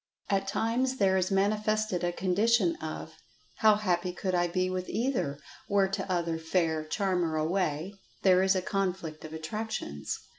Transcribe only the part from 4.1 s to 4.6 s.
could I